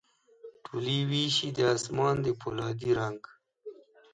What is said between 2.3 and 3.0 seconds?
پولا دي